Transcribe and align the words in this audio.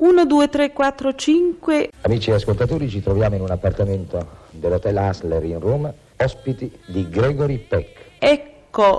1, 0.00 0.24
2, 0.24 0.48
3, 0.48 0.72
4, 0.72 1.14
5. 1.14 1.90
Amici 2.00 2.30
ascoltatori, 2.30 2.88
ci 2.88 3.02
troviamo 3.02 3.36
in 3.36 3.42
un 3.42 3.50
appartamento 3.50 4.46
dell'Hotel 4.48 4.96
Asler 4.96 5.44
in 5.44 5.60
Roma, 5.60 5.92
ospiti 6.16 6.72
di 6.86 7.06
Gregory 7.10 7.58
Peck. 7.58 7.98
Ecco 8.18 8.49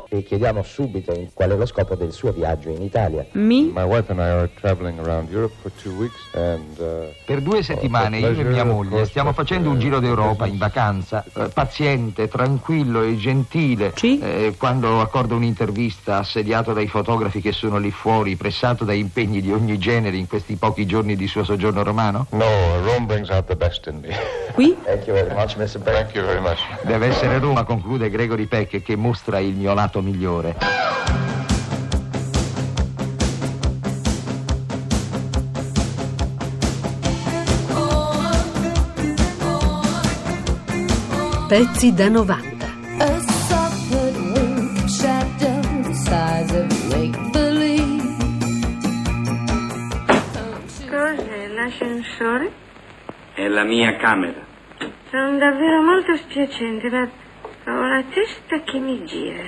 E 0.09 0.23
chiediamo 0.23 0.63
subito 0.63 1.13
in- 1.13 1.29
qual 1.33 1.51
è 1.51 1.55
lo 1.55 1.65
scopo 1.65 1.95
del 1.95 2.11
suo 2.11 2.31
viaggio 2.31 2.69
in 2.69 2.81
Italia. 2.81 3.25
mi. 3.31 3.71
My 3.73 3.83
wife 3.83 4.11
and 4.11 4.19
I 4.19 4.23
are 4.23 4.49
traveling 4.59 4.99
around 4.99 5.29
Europe 5.31 5.53
for 5.61 5.71
two 5.81 5.93
weeks, 5.95 6.19
and 6.33 6.77
uh, 6.77 7.13
Per 7.25 7.41
due 7.41 7.63
settimane 7.63 8.19
io 8.19 8.29
e 8.29 8.43
mia 8.43 8.65
moglie 8.65 9.05
stiamo 9.05 9.31
facendo 9.33 9.69
un 9.69 9.79
giro 9.79 9.99
d'Europa 9.99 10.45
in 10.45 10.57
vacanza, 10.57 11.23
eh, 11.33 11.47
paziente, 11.53 12.27
tranquillo 12.27 13.01
e 13.01 13.17
gentile. 13.17 13.93
Sì. 13.95 14.19
Eh, 14.19 14.55
quando 14.57 14.99
accordo 14.99 15.35
un'intervista 15.35 16.17
assediato 16.17 16.73
dai 16.73 16.87
fotografi 16.87 17.39
che 17.39 17.51
sono 17.53 17.77
lì 17.77 17.91
fuori, 17.91 18.35
pressato 18.35 18.83
da 18.83 18.93
impegni 18.93 19.41
di 19.41 19.51
ogni 19.51 19.77
genere 19.77 20.17
in 20.17 20.27
questi 20.27 20.55
pochi 20.55 20.85
giorni 20.85 21.15
di 21.15 21.27
suo 21.27 21.43
soggiorno 21.43 21.83
romano? 21.83 22.27
no, 22.31 22.45
Rome 22.83 23.05
brings 23.05 23.29
out 23.29 23.45
the 23.45 23.55
best 23.55 23.87
in 23.87 23.99
me. 24.01 24.15
Qui? 24.53 24.75
Thank 24.83 25.07
you 25.07 25.13
very 25.13 25.33
much, 25.33 25.55
Mr. 25.55 25.79
Peck. 25.81 25.95
Thank 25.95 26.15
you 26.15 26.25
very 26.25 26.41
much. 26.41 26.59
Deve 26.83 27.07
essere 27.07 27.39
Roma, 27.39 27.63
conclude 27.63 28.09
Gregory 28.09 28.45
Peck, 28.47 28.81
che 28.81 28.95
mostra 28.95 29.39
il 29.39 29.60
mio 29.61 29.75
lato 29.75 30.01
migliore. 30.01 30.55
Pezzi 41.47 41.93
da 41.93 42.09
90. 42.09 42.65
A 42.97 43.19
soft 43.19 43.93
wing 43.93 44.87
shadow 44.87 45.61
the 45.83 45.93
size 45.93 46.51
of 46.55 46.89
make 46.89 47.17
believe. 47.31 48.01
Cos'è 50.89 51.47
l'ascensore? 51.49 52.51
È 53.33 53.47
la 53.47 53.63
mia 53.63 53.95
camera. 53.97 54.49
Sono 55.11 55.37
davvero 55.37 55.81
molto 55.83 56.15
spiacente, 56.15 56.89
ma 56.89 57.09
ho 57.65 57.87
la 57.87 58.03
testa 58.09 58.61
che 58.61 58.79
mi 58.79 59.03
gira. 59.05 59.43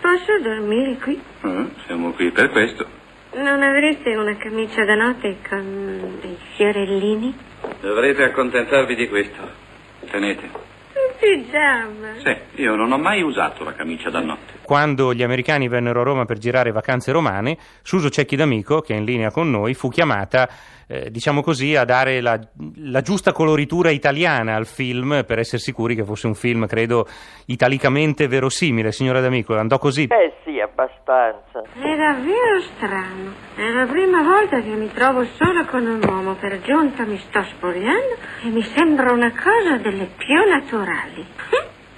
Posso 0.00 0.38
dormire 0.40 0.96
qui? 0.96 1.20
Ah, 1.40 1.66
siamo 1.86 2.12
qui 2.12 2.30
per 2.30 2.50
questo. 2.50 2.86
Non 3.34 3.62
avreste 3.62 4.14
una 4.16 4.36
camicia 4.36 4.84
da 4.84 4.94
notte 4.94 5.36
con 5.48 6.18
dei 6.20 6.36
fiorellini? 6.56 7.36
Dovrete 7.80 8.22
accontentarvi 8.24 8.94
di 8.94 9.08
questo. 9.08 9.66
Tenete. 10.10 10.44
Un 10.44 11.14
pigiama. 11.18 12.14
Sì, 12.24 12.62
io 12.62 12.74
non 12.74 12.90
ho 12.92 12.98
mai 12.98 13.22
usato 13.22 13.64
la 13.64 13.74
camicia 13.74 14.08
da 14.10 14.20
notte. 14.20 14.57
Quando 14.68 15.14
gli 15.14 15.22
americani 15.22 15.66
vennero 15.66 16.02
a 16.02 16.04
Roma 16.04 16.26
per 16.26 16.36
girare 16.36 16.72
vacanze 16.72 17.10
romane, 17.10 17.56
Suso 17.80 18.10
Cecchi 18.10 18.36
D'Amico, 18.36 18.82
che 18.82 18.92
è 18.92 18.98
in 18.98 19.04
linea 19.04 19.30
con 19.30 19.48
noi, 19.48 19.72
fu 19.72 19.88
chiamata, 19.88 20.46
eh, 20.86 21.10
diciamo 21.10 21.40
così, 21.40 21.74
a 21.74 21.86
dare 21.86 22.20
la, 22.20 22.38
la 22.76 23.00
giusta 23.00 23.32
coloritura 23.32 23.88
italiana 23.88 24.56
al 24.56 24.66
film 24.66 25.24
per 25.26 25.38
essere 25.38 25.62
sicuri 25.62 25.94
che 25.94 26.04
fosse 26.04 26.26
un 26.26 26.34
film, 26.34 26.66
credo, 26.66 27.06
italicamente 27.46 28.28
verosimile. 28.28 28.92
Signora 28.92 29.22
D'Amico, 29.22 29.56
andò 29.56 29.78
così? 29.78 30.02
Eh 30.02 30.34
sì, 30.44 30.60
abbastanza. 30.60 31.62
È 31.62 31.96
davvero 31.96 32.60
strano. 32.76 33.32
È 33.54 33.70
la 33.70 33.86
prima 33.86 34.22
volta 34.22 34.60
che 34.60 34.74
mi 34.74 34.92
trovo 34.92 35.24
solo 35.24 35.64
con 35.64 35.86
un 35.86 36.02
uomo. 36.06 36.34
Per 36.34 36.60
giunta 36.60 37.06
mi 37.06 37.16
sto 37.16 37.42
spogliando 37.42 38.16
e 38.44 38.48
mi 38.50 38.60
sembra 38.60 39.12
una 39.12 39.32
cosa 39.32 39.78
delle 39.78 40.10
più 40.14 40.44
naturali. 40.46 41.24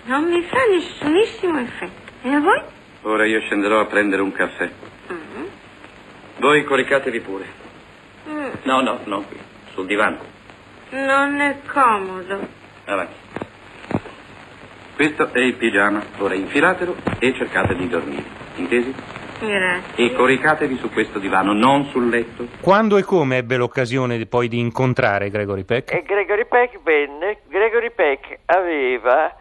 Non 0.05 0.25
mi 0.25 0.43
fa 0.43 0.59
nessunissimo 0.71 1.59
effetto. 1.61 2.13
E 2.23 2.31
a 2.31 2.41
voi? 2.41 2.63
Ora 3.03 3.27
io 3.27 3.41
scenderò 3.41 3.81
a 3.81 3.87
prendere 3.87 4.23
un 4.23 4.33
caffè. 4.33 4.71
Voi 6.39 6.65
coricatevi 6.65 7.21
pure. 7.21 7.45
Mm, 8.29 8.49
No, 8.63 8.81
no, 8.81 9.01
no, 9.05 9.23
qui. 9.23 9.39
Sul 9.73 9.87
divano. 9.87 10.19
non 10.91 11.41
è 11.41 11.57
comodo. 11.67 12.39
Avanti. 12.87 13.15
Questo 14.97 15.33
è 15.33 15.39
il 15.39 15.55
pigiama. 15.55 16.03
Ora 16.19 16.35
infilatelo 16.35 16.97
e 17.19 17.33
cercate 17.35 17.75
di 17.75 17.89
dormire. 17.89 18.25
Intesi? 18.57 18.95
Grazie. 19.41 20.05
E 20.05 20.13
coricatevi 20.13 20.77
su 20.79 20.91
questo 20.91 21.19
divano, 21.19 21.55
non 21.55 21.87
sul 21.87 22.09
letto. 22.11 22.47
Quando 22.61 22.99
e 22.99 23.03
come 23.05 23.39
ebbe 23.39 23.57
l'occasione 23.57 24.27
poi 24.27 24.49
di 24.49 24.59
incontrare 24.59 25.31
Gregory 25.31 25.65
Peck? 25.65 25.93
E 25.95 26.03
Gregory 26.03 26.47
Peck 26.47 26.83
venne. 26.83 27.39
Gregory 27.49 27.91
Peck 27.95 28.41
aveva 28.47 29.35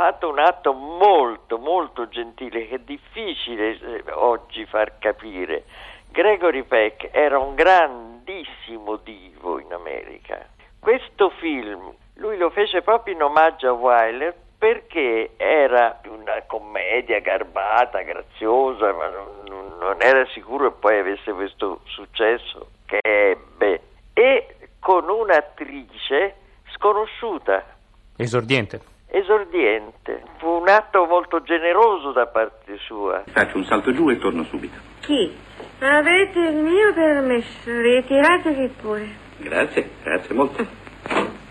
fatto 0.00 0.30
un 0.30 0.38
atto 0.38 0.72
molto, 0.72 1.58
molto 1.58 2.08
gentile 2.08 2.66
che 2.66 2.76
è 2.76 2.78
difficile 2.78 3.78
eh, 3.78 4.02
oggi 4.12 4.64
far 4.64 4.98
capire. 4.98 5.64
Gregory 6.08 6.62
Peck 6.62 7.10
era 7.12 7.38
un 7.38 7.54
grandissimo 7.54 8.96
divo 8.96 9.60
in 9.60 9.70
America. 9.74 10.42
Questo 10.78 11.28
film 11.38 11.92
lui 12.14 12.38
lo 12.38 12.48
fece 12.48 12.80
proprio 12.80 13.12
in 13.12 13.22
omaggio 13.22 13.68
a 13.68 13.72
Wyler 13.72 14.34
perché 14.56 15.32
era 15.36 16.00
una 16.06 16.44
commedia 16.46 17.20
garbata, 17.20 18.00
graziosa, 18.00 18.94
ma 18.94 19.06
non, 19.08 19.76
non 19.78 19.96
era 19.98 20.24
sicuro 20.32 20.70
che 20.70 20.78
poi 20.80 20.98
avesse 20.98 21.30
questo 21.32 21.80
successo 21.84 22.68
che 22.86 23.00
ebbe. 23.02 23.82
E 24.14 24.56
con 24.78 25.10
un'attrice 25.10 26.36
sconosciuta, 26.72 27.76
Esordiente. 28.16 28.80
Esordiente. 29.10 30.22
Fu 30.38 30.48
un 30.48 30.68
atto 30.68 31.04
molto 31.06 31.42
generoso 31.42 32.12
da 32.12 32.26
parte 32.26 32.78
sua. 32.78 33.22
Faccio 33.26 33.56
un 33.56 33.64
salto 33.64 33.92
giù 33.92 34.08
e 34.10 34.18
torno 34.18 34.44
subito. 34.44 34.78
Chi? 35.00 35.36
Avete 35.80 36.38
il 36.38 36.56
mio 36.56 36.92
permesso, 36.92 37.70
ritiratevi 37.70 38.68
pure. 38.80 39.08
Grazie, 39.38 39.90
grazie 40.02 40.34
molto. 40.34 40.66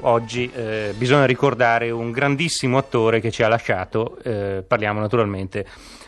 Oggi 0.01 0.49
eh, 0.55 0.93
bisogna 0.95 1.25
ricordare 1.25 1.91
un 1.91 2.11
grandissimo 2.11 2.77
attore 2.77 3.19
che 3.19 3.31
ci 3.31 3.43
ha 3.43 3.49
lasciato, 3.49 4.17
eh, 4.23 4.63
parliamo 4.65 4.99
naturalmente 5.01 5.65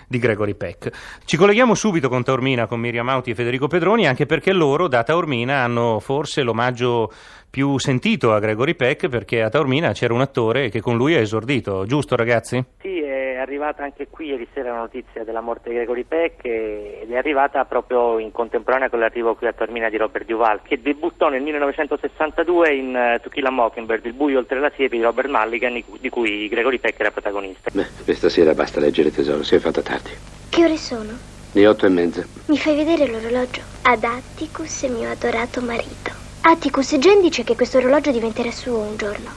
di 0.07 0.17
Gregory 0.17 0.53
Peck. 0.53 0.91
Ci 1.25 1.37
colleghiamo 1.37 1.73
subito 1.73 2.07
con 2.07 2.23
Taormina, 2.23 2.67
con 2.67 2.79
Miriam 2.79 3.07
Auti 3.09 3.31
e 3.31 3.35
Federico 3.35 3.67
Pedroni, 3.67 4.07
anche 4.07 4.25
perché 4.25 4.53
loro 4.53 4.87
da 4.87 5.03
Taormina 5.03 5.63
hanno 5.63 5.99
forse 5.99 6.41
l'omaggio 6.41 7.11
più 7.49 7.77
sentito 7.79 8.33
a 8.33 8.39
Gregory 8.39 8.75
Peck, 8.75 9.09
perché 9.09 9.41
a 9.41 9.49
Taormina 9.49 9.91
c'era 9.91 10.13
un 10.13 10.21
attore 10.21 10.69
che 10.69 10.79
con 10.79 10.95
lui 10.95 11.15
ha 11.15 11.19
esordito, 11.19 11.85
giusto 11.85 12.15
ragazzi? 12.15 12.63
Sì, 12.81 13.00
arrivata 13.41 13.83
anche 13.83 14.07
qui 14.09 14.27
ieri 14.27 14.47
sera 14.53 14.71
la 14.71 14.79
notizia 14.79 15.23
della 15.23 15.41
morte 15.41 15.69
di 15.69 15.75
Gregory 15.75 16.03
Peck 16.03 16.45
ed 16.45 17.11
è 17.11 17.17
arrivata 17.17 17.65
proprio 17.65 18.19
in 18.19 18.31
contemporanea 18.31 18.89
con 18.89 18.99
l'arrivo 18.99 19.35
qui 19.35 19.47
a 19.47 19.53
Tormina 19.53 19.89
di 19.89 19.97
Robert 19.97 20.25
Duval, 20.25 20.61
che 20.63 20.81
debuttò 20.81 21.29
nel 21.29 21.41
1962 21.41 22.73
in 22.73 22.95
eh, 22.95 23.19
To 23.21 23.29
Kill 23.29 23.45
a 23.45 23.49
Mockingbird, 23.49 24.05
Il 24.05 24.13
buio 24.13 24.39
oltre 24.39 24.59
la 24.59 24.71
siepe 24.75 24.97
di 24.97 25.03
Robert 25.03 25.29
Mulligan, 25.29 25.73
di 25.73 25.83
cui- 25.83 25.99
di 25.99 26.09
cui 26.09 26.47
Gregory 26.47 26.79
Peck 26.79 26.99
era 26.99 27.11
protagonista. 27.11 27.69
Beh, 27.71 27.87
questa 28.03 28.29
sera 28.29 28.53
basta 28.53 28.79
leggere 28.79 29.11
tesoro, 29.11 29.43
si 29.43 29.55
è 29.55 29.59
fatta 29.59 29.81
tardi. 29.81 30.11
Che 30.49 30.63
ore 30.63 30.77
sono? 30.77 31.11
Le 31.53 31.67
otto 31.67 31.85
e 31.85 31.89
mezza. 31.89 32.25
Mi 32.45 32.57
fai 32.57 32.75
vedere 32.75 33.07
l'orologio? 33.07 33.61
Ad 33.83 34.03
Atticus, 34.03 34.83
mio 34.83 35.09
adorato 35.09 35.61
marito. 35.61 36.11
Atticus, 36.43 36.95
Jen 36.95 37.21
dice 37.21 37.43
che 37.43 37.55
questo 37.55 37.77
orologio 37.77 38.11
diventerà 38.11 38.51
suo 38.51 38.79
un 38.79 38.97
giorno. 38.97 39.29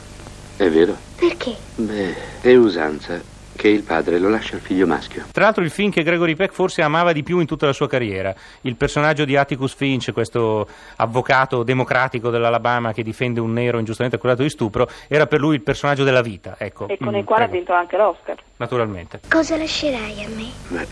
È 0.57 0.69
vero? 0.69 0.95
Perché? 1.17 1.55
Beh, 1.75 2.41
è 2.41 2.55
usanza 2.55 3.33
che 3.55 3.67
il 3.69 3.83
padre 3.83 4.19
lo 4.19 4.29
lascia 4.29 4.55
al 4.55 4.61
figlio 4.61 4.85
maschio. 4.85 5.23
Tra 5.31 5.43
l'altro 5.45 5.63
il 5.63 5.69
film 5.71 5.89
che 5.91 6.03
Gregory 6.03 6.35
Peck 6.35 6.53
forse 6.53 6.81
amava 6.81 7.11
di 7.13 7.23
più 7.23 7.39
in 7.39 7.45
tutta 7.47 7.65
la 7.65 7.73
sua 7.73 7.87
carriera, 7.87 8.33
il 8.61 8.75
personaggio 8.75 9.25
di 9.25 9.35
Atticus 9.37 9.73
Finch, 9.73 10.11
questo 10.11 10.67
avvocato 10.97 11.63
democratico 11.63 12.29
dell'Alabama 12.29 12.91
che 12.93 13.03
difende 13.03 13.39
un 13.39 13.53
nero 13.53 13.79
ingiustamente 13.79 14.17
accusato 14.17 14.41
di 14.43 14.49
stupro, 14.49 14.87
era 15.07 15.25
per 15.27 15.39
lui 15.39 15.55
il 15.55 15.61
personaggio 15.61 16.03
della 16.03 16.21
vita, 16.21 16.55
ecco. 16.57 16.87
e 16.87 16.97
con 16.97 17.13
Mm, 17.13 17.17
il 17.17 17.23
quale 17.23 17.43
ha 17.43 17.47
prego. 17.47 17.63
vinto 17.65 17.73
anche 17.73 17.97
l'Oscar. 17.97 18.35
Naturalmente. 18.57 19.19
Cosa 19.29 19.57
lascerai 19.57 20.23
a 20.23 20.27
me? 20.29 20.45
Beh, 20.69 20.87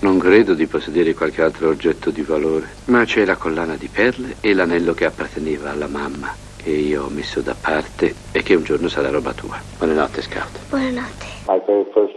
non 0.00 0.18
credo 0.18 0.54
di 0.54 0.66
possedere 0.66 1.14
qualche 1.14 1.42
altro 1.42 1.68
oggetto 1.68 2.10
di 2.10 2.22
valore, 2.22 2.66
ma 2.86 3.04
c'è 3.04 3.24
la 3.24 3.36
collana 3.36 3.76
di 3.76 3.88
perle 3.88 4.36
e 4.40 4.54
l'anello 4.54 4.94
che 4.94 5.04
apparteneva 5.04 5.70
alla 5.70 5.88
mamma, 5.88 6.34
che 6.56 6.70
io 6.70 7.04
ho 7.04 7.08
messo 7.08 7.40
da 7.40 7.54
parte 7.60 8.14
e 8.32 8.42
che 8.42 8.54
un 8.54 8.62
giorno 8.64 8.88
sarà 8.88 9.10
roba 9.10 9.32
tua. 9.32 9.58
Buonanotte, 9.78 10.22
Scout. 10.22 10.58
Buonanotte. 10.68 11.26
My 11.48 11.60
very 11.66 11.86
first 11.92 12.14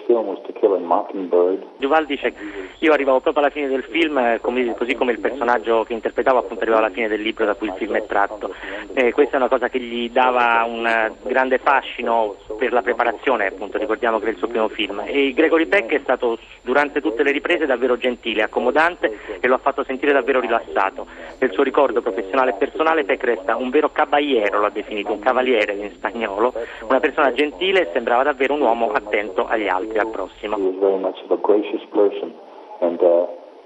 Duval 1.77 2.05
dice 2.05 2.33
io 2.79 2.93
arrivavo 2.93 3.19
proprio 3.19 3.43
alla 3.43 3.51
fine 3.51 3.67
del 3.67 3.83
film, 3.83 4.17
eh, 4.17 4.39
così 4.41 4.95
come 4.95 5.11
il 5.11 5.19
personaggio 5.19 5.83
che 5.83 5.93
interpretavo 5.93 6.39
appunto 6.39 6.61
arrivava 6.61 6.85
alla 6.85 6.93
fine 6.93 7.07
del 7.07 7.21
libro 7.21 7.45
da 7.45 7.53
cui 7.53 7.67
il 7.67 7.73
film 7.75 7.95
è 7.95 8.05
tratto. 8.05 8.53
Eh, 8.93 9.11
questa 9.11 9.35
è 9.35 9.37
una 9.37 9.47
cosa 9.47 9.69
che 9.69 9.79
gli 9.79 10.09
dava 10.09 10.63
un 10.67 10.85
eh, 10.85 11.11
grande 11.23 11.57
fascino 11.57 12.35
per 12.57 12.73
la 12.73 12.81
preparazione, 12.81 13.47
appunto 13.47 13.77
ricordiamo 13.77 14.19
che 14.19 14.27
è 14.27 14.29
il 14.29 14.37
suo 14.37 14.47
primo 14.47 14.67
film. 14.67 15.01
E 15.05 15.31
Gregory 15.33 15.65
Peck 15.65 15.93
è 15.93 15.99
stato 16.01 16.37
durante 16.61 17.01
tutte 17.01 17.23
le 17.23 17.31
riprese 17.31 17.65
davvero 17.65 17.97
gentile, 17.97 18.43
accomodante 18.43 19.17
e 19.39 19.47
lo 19.47 19.55
ha 19.55 19.59
fatto 19.59 19.83
sentire 19.83 20.11
davvero 20.11 20.39
rilassato. 20.39 21.05
Nel 21.39 21.51
suo 21.51 21.63
ricordo 21.63 22.01
professionale 22.01 22.51
e 22.51 22.55
personale 22.55 23.03
Peck 23.03 23.23
resta 23.23 23.55
un 23.55 23.69
vero 23.69 23.89
caballero, 23.91 24.59
l'ha 24.59 24.69
definito, 24.69 25.11
un 25.11 25.19
cavaliere 25.19 25.73
in 25.73 25.91
spagnolo, 25.91 26.53
una 26.87 26.99
persona 26.99 27.33
gentile 27.33 27.81
e 27.81 27.89
sembrava 27.93 28.23
davvero 28.23 28.53
un 28.53 28.61
uomo 28.61 28.91
attento 28.91 29.47
agli 29.47 29.67
altri, 29.67 29.99
al 30.01 30.09
prossimo. 30.09 30.57
He 30.57 30.61
was 30.61 30.75
very 30.79 30.99
much 30.99 31.17
of 31.23 31.31
a 31.31 31.39
gracious 31.41 31.81
person, 31.91 32.33
and 32.81 32.99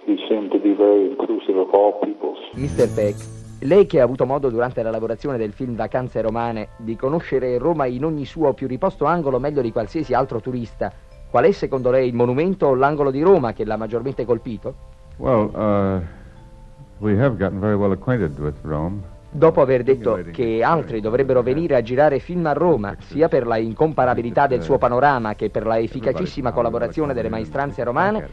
he 0.06 0.18
seemed 0.28 0.52
to 0.52 0.60
be 0.60 0.74
very 0.76 1.10
inclusive 1.10 1.58
of 1.58 1.74
all 1.74 2.00
peoples. 2.00 2.38
Mr. 2.54 2.88
Peck 2.94 3.16
Lei 3.60 3.86
che 3.86 4.00
ha 4.00 4.04
avuto 4.04 4.26
modo 4.26 4.50
durante 4.50 4.84
la 4.84 4.92
lavorazione 4.92 5.38
del 5.38 5.54
film 5.54 5.76
Vacanze 5.76 6.22
Romane 6.22 6.70
di 6.78 6.96
conoscere 6.96 7.58
Roma 7.58 7.86
in 7.86 8.04
ogni 8.04 8.26
suo 8.26 8.54
più 8.54 8.68
riposto 8.68 9.06
angolo 9.06 9.40
meglio 9.40 9.62
di 9.62 9.72
qualsiasi 9.72 10.14
altro 10.14 10.42
turista, 10.42 10.92
qual 11.32 11.46
è 11.46 11.52
secondo 11.52 11.90
lei 11.90 12.10
il 12.10 12.14
monumento 12.14 12.68
o 12.68 12.76
l'angolo 12.76 13.12
di 13.12 13.22
Roma 13.22 13.54
che 13.54 13.66
l'ha 13.66 13.78
maggiormente 13.78 14.26
colpito? 14.26 14.76
Well, 15.18 15.50
uh, 15.56 16.02
we 17.00 17.18
have 17.18 17.38
gotten 17.38 17.60
very 17.60 17.76
well 17.76 17.94
acquainted 17.94 18.38
with 18.38 18.56
Rome. 18.62 19.15
Dopo 19.36 19.60
aver 19.60 19.84
detto 19.84 20.24
che 20.32 20.64
altri 20.64 21.02
dovrebbero 21.02 21.42
venire 21.44 21.76
a 21.76 21.82
girare 21.82 22.20
film 22.20 22.46
a 22.46 22.54
Roma, 22.54 22.96
sia 23.00 23.28
per 23.28 23.46
la 23.46 23.58
incomparabilità 23.58 24.48
del 24.48 24.62
suo 24.62 24.78
panorama 24.78 25.36
che 25.36 25.50
per 25.50 25.66
la 25.66 25.78
efficacissima 25.78 26.54
collaborazione 26.54 27.14
delle 27.14 27.28
maestranze 27.28 27.84
romane, 27.84 28.26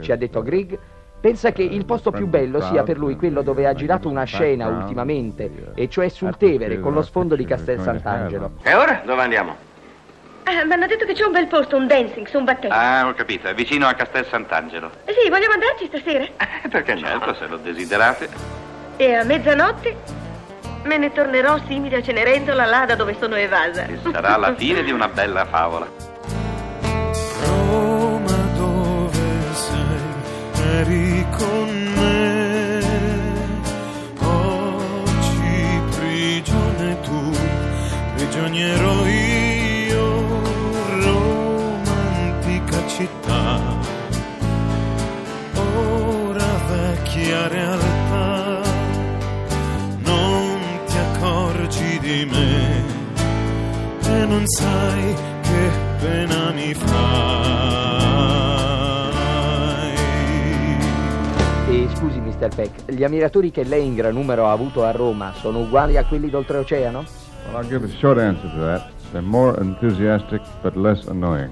ci 0.00 0.10
ha 0.10 0.16
detto 0.16 0.42
Grigg, 0.42 0.76
pensa 1.20 1.52
che 1.52 1.62
il 1.62 1.84
posto 1.84 2.10
più 2.10 2.26
bello 2.26 2.60
sia 2.60 2.82
per 2.82 2.98
lui 2.98 3.14
quello 3.14 3.42
dove 3.42 3.68
ha 3.68 3.72
girato 3.72 4.08
una 4.08 4.24
scena 4.24 4.66
ultimamente, 4.66 5.70
e 5.76 5.88
cioè 5.88 6.08
sul 6.08 6.36
Tevere 6.36 6.80
con 6.80 6.92
lo 6.92 7.02
sfondo 7.02 7.36
di 7.36 7.44
Castel 7.44 7.80
Sant'Angelo. 7.80 8.54
E 8.62 8.74
ora 8.74 9.02
dove 9.04 9.22
andiamo? 9.22 9.54
Eh, 10.42 10.64
mi 10.64 10.72
hanno 10.72 10.86
detto 10.88 11.04
che 11.04 11.12
c'è 11.12 11.24
un 11.24 11.32
bel 11.32 11.46
posto, 11.46 11.76
un 11.76 11.86
dancing 11.86 12.26
su 12.26 12.36
un 12.36 12.44
battello. 12.44 12.74
Ah, 12.74 13.06
ho 13.06 13.14
capito, 13.14 13.46
è 13.46 13.54
vicino 13.54 13.86
a 13.86 13.92
Castel 13.92 14.26
Sant'Angelo. 14.26 14.90
Eh 15.04 15.14
sì, 15.22 15.30
vogliamo 15.30 15.52
andarci 15.52 15.86
stasera? 15.86 16.24
Eh, 16.24 16.68
perché 16.68 16.94
no? 16.94 17.00
Certo, 17.00 17.34
se 17.34 17.46
lo 17.46 17.58
desiderate. 17.58 18.28
E 18.96 19.14
a 19.14 19.22
mezzanotte 19.22 20.26
me 20.84 20.96
ne 20.98 21.12
tornerò 21.12 21.58
simile 21.66 21.96
a 21.96 22.02
Cenerentola 22.02 22.64
là 22.64 22.84
da 22.86 22.94
dove 22.94 23.16
sono 23.18 23.34
evasa. 23.36 23.84
E 23.86 23.98
sarà 24.10 24.36
la 24.36 24.54
fine 24.54 24.82
di 24.82 24.90
una 24.90 25.08
bella 25.08 25.44
favola. 25.44 25.86
Roma 27.44 28.36
dove 28.56 29.52
sei, 29.52 30.76
eri 30.78 31.26
con 31.36 31.68
me. 31.96 32.80
Oggi 34.20 35.80
prigione 35.96 37.00
tu, 37.00 37.36
prigioniero 38.16 38.87
e 54.02 54.24
non 54.26 54.46
sai 54.46 55.14
che 55.42 55.70
pena 56.00 56.50
mi 56.52 56.74
fai. 56.74 57.58
E 61.70 61.88
scusi, 61.94 62.18
Mr. 62.18 62.48
Peck, 62.54 62.90
gli 62.90 63.04
ammiratori 63.04 63.50
che 63.50 63.62
lei 63.64 63.84
in 63.86 63.94
gran 63.94 64.14
numero 64.14 64.46
ha 64.46 64.52
avuto 64.52 64.84
a 64.84 64.90
Roma 64.90 65.32
sono 65.34 65.60
uguali 65.60 65.96
a 65.96 66.04
quelli 66.04 66.30
d'oltreoceano? 66.30 67.04
Well, 67.46 67.62
I'll 67.62 67.68
give 67.68 67.84
a 67.84 67.88
short 67.98 68.18
answer 68.18 68.50
to 68.50 68.58
that. 68.58 68.97
They're 69.10 69.26
more 69.26 69.58
enthusiastic 69.58 70.42
but 70.60 70.74
less 70.76 71.06
annoying. 71.06 71.50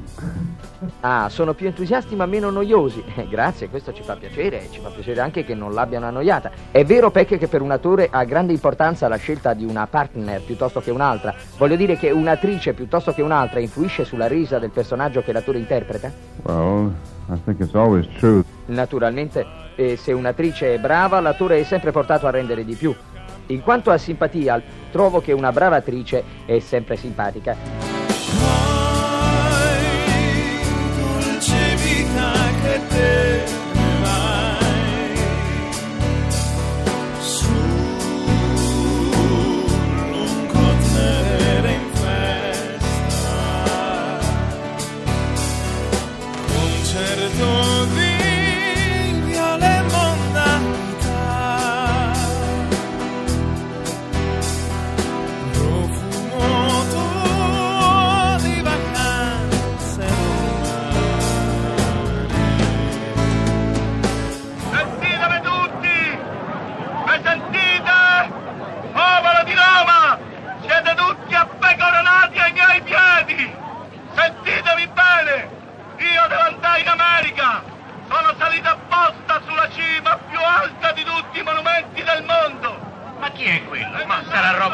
Ah, 1.00 1.28
sono 1.30 1.54
più 1.54 1.66
entusiasti 1.66 2.14
ma 2.14 2.26
meno 2.26 2.50
noiosi. 2.50 3.02
Eh, 3.16 3.26
grazie, 3.28 3.70
questo 3.70 3.94
ci 3.94 4.02
fa 4.02 4.14
piacere 4.16 4.64
e 4.64 4.70
ci 4.70 4.80
fa 4.80 4.90
piacere 4.90 5.20
anche 5.20 5.42
che 5.42 5.54
non 5.54 5.72
l'abbiano 5.72 6.06
annoiata. 6.06 6.50
È 6.70 6.84
vero, 6.84 7.10
Peck, 7.10 7.38
che 7.38 7.48
per 7.48 7.62
un 7.62 7.70
attore 7.70 8.08
ha 8.10 8.24
grande 8.24 8.52
importanza 8.52 9.08
la 9.08 9.16
scelta 9.16 9.54
di 9.54 9.64
una 9.64 9.86
partner 9.86 10.42
piuttosto 10.42 10.80
che 10.80 10.90
un'altra. 10.90 11.34
Voglio 11.56 11.76
dire 11.76 11.96
che 11.96 12.10
un'attrice 12.10 12.74
piuttosto 12.74 13.14
che 13.14 13.22
un'altra 13.22 13.58
influisce 13.58 14.04
sulla 14.04 14.26
risa 14.26 14.58
del 14.58 14.70
personaggio 14.70 15.22
che 15.22 15.32
l'attore 15.32 15.58
interpreta? 15.58 16.12
Well, 16.42 16.92
I 17.30 17.40
think 17.44 17.60
it's 17.60 17.74
always 17.74 18.06
true. 18.18 18.42
Naturalmente, 18.66 19.46
eh, 19.76 19.96
se 19.96 20.12
un'attrice 20.12 20.74
è 20.74 20.78
brava, 20.78 21.20
l'attore 21.20 21.58
è 21.58 21.62
sempre 21.62 21.90
portato 21.90 22.26
a 22.26 22.30
rendere 22.30 22.64
di 22.64 22.74
più. 22.74 22.94
In 23.48 23.62
quanto 23.62 23.90
a 23.90 23.98
simpatia, 23.98 24.60
trovo 24.90 25.20
che 25.20 25.32
una 25.32 25.52
brava 25.52 25.76
attrice 25.76 26.25
è 26.46 26.58
sempre 26.58 26.96
simpatica. 26.96 28.65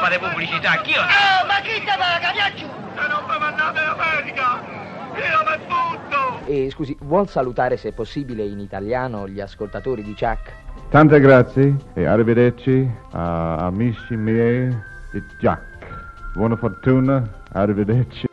Di 0.08 0.18
pubblicità, 0.18 0.80
chi 0.82 0.94
lo 0.94 1.00
Oh, 1.00 1.46
ma 1.46 1.60
chi 1.62 1.78
te 1.84 1.94
paga? 1.96 2.32
Viaggiù! 2.32 2.66
Se 2.66 3.08
non 3.08 3.24
mi 3.28 3.38
mandate 3.38 3.80
in 3.80 3.88
America, 3.88 4.60
io 5.14 5.42
mi 5.46 5.56
butto! 5.66 6.46
E 6.46 6.70
scusi, 6.70 6.96
vuol 7.00 7.28
salutare 7.28 7.76
se 7.76 7.92
possibile 7.92 8.42
in 8.44 8.58
italiano 8.58 9.28
gli 9.28 9.40
ascoltatori 9.40 10.02
di 10.02 10.14
Chuck? 10.14 10.52
Tante 10.90 11.20
grazie 11.20 11.74
e 11.94 12.04
arrivederci 12.04 12.90
a 13.12 13.56
amici 13.56 14.14
miei 14.16 14.68
di 15.12 15.22
Jack. 15.38 15.62
Buona 16.34 16.56
fortuna, 16.56 17.22
arrivederci. 17.52 18.31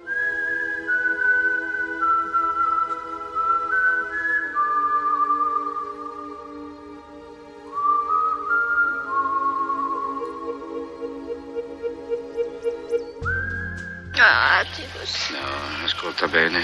Ah, 14.59 14.63
Atticus. 14.63 15.30
No, 15.30 15.85
ascolta 15.85 16.28
bene. 16.28 16.61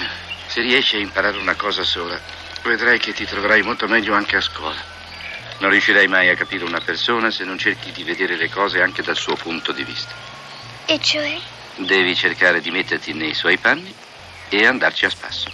Se 0.48 0.60
riesci 0.60 0.98
a 0.98 1.00
imparare 1.00 1.38
una 1.38 1.56
cosa 1.56 1.84
sola, 1.84 2.20
vedrai 2.64 3.00
che 3.00 3.14
ti 3.14 3.26
troverai 3.26 3.62
molto 3.62 3.88
meglio 3.88 4.14
anche 4.14 4.36
a 4.36 4.42
scuola. 4.42 4.94
Non 5.60 5.70
riuscirai 5.70 6.08
mai 6.08 6.28
a 6.28 6.36
capire 6.36 6.66
una 6.66 6.82
persona 6.82 7.32
se 7.32 7.46
non 7.46 7.58
cerchi 7.58 7.94
di 7.94 8.04
vedere 8.04 8.36
le 8.36 8.50
cose 8.50 8.82
anche 8.82 9.02
dal 9.02 9.16
suo 9.16 9.36
punto 9.36 9.72
di 9.72 9.86
vista. 9.86 10.14
E 10.86 11.00
cioè? 11.00 11.40
Devi 11.76 12.16
cercare 12.16 12.60
di 12.60 12.70
metterti 12.70 13.14
nei 13.14 13.34
suoi 13.34 13.58
panni 13.58 13.94
e 14.50 14.66
andarci 14.66 15.06
a 15.06 15.10
spasso. 15.10 15.50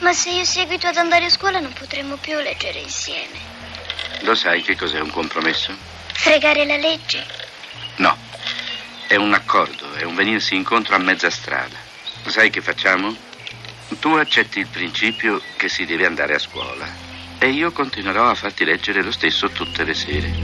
Ma 0.00 0.12
se 0.12 0.30
io 0.30 0.44
seguito 0.44 0.88
ad 0.88 0.96
andare 0.96 1.26
a 1.26 1.30
scuola 1.30 1.60
non 1.60 1.72
potremmo 1.72 2.16
più 2.16 2.36
leggere 2.38 2.80
insieme. 2.80 3.38
Lo 4.22 4.34
sai 4.34 4.62
che 4.62 4.74
cos'è 4.74 4.98
un 4.98 5.10
compromesso? 5.10 5.72
Fregare 6.12 6.66
la 6.66 6.76
legge? 6.76 7.45
È 9.08 9.14
un 9.14 9.32
accordo, 9.34 9.92
è 9.92 10.02
un 10.02 10.16
venirsi 10.16 10.56
incontro 10.56 10.96
a 10.96 10.98
mezza 10.98 11.30
strada. 11.30 11.76
Sai 12.26 12.50
che 12.50 12.60
facciamo? 12.60 13.14
Tu 14.00 14.08
accetti 14.08 14.58
il 14.58 14.66
principio 14.66 15.40
che 15.56 15.68
si 15.68 15.84
deve 15.84 16.06
andare 16.06 16.34
a 16.34 16.40
scuola 16.40 16.84
e 17.38 17.50
io 17.50 17.70
continuerò 17.70 18.28
a 18.28 18.34
farti 18.34 18.64
leggere 18.64 19.02
lo 19.02 19.12
stesso 19.12 19.48
tutte 19.50 19.84
le 19.84 19.94
sere. 19.94 20.34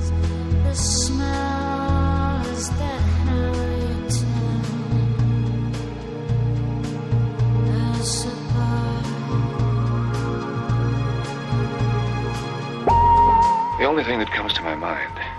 The 13.79 13.89
only 13.89 14.05
thing 14.05 14.21
that 14.21 14.31
comes 14.31 14.53
to 14.53 14.63
my 14.63 14.77
mind, 14.77 15.32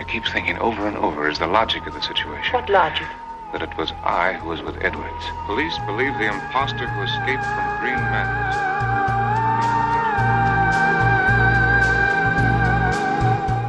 I 0.00 0.04
keep 0.04 0.24
thinking 0.24 0.56
over 0.58 0.88
and 0.88 0.96
over, 0.96 1.28
is 1.28 1.38
the 1.38 1.46
logic 1.46 1.86
of 1.86 1.92
the 1.92 2.00
situation. 2.00 2.54
What 2.54 2.70
logic? 2.70 3.06
That 3.52 3.60
it 3.60 3.76
was 3.76 3.92
I 4.02 4.32
who 4.32 4.48
was 4.48 4.62
with 4.62 4.78
Edwards. 4.80 5.26
Police 5.44 5.76
believe 5.84 6.14
the 6.14 6.24
imposter 6.24 6.88
who 6.88 7.02
escaped 7.02 7.44
from 7.44 7.80
Green 7.80 8.00
Manors. 8.08 8.56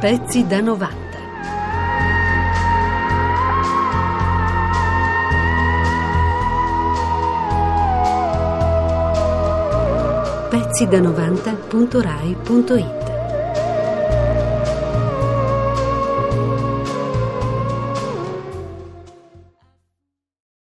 Pezzi 0.00 0.48
da 0.48 0.62
90. 0.62 0.86
pezzi 10.50 10.86
da 10.86 10.98
90.rai.it 10.98 13.01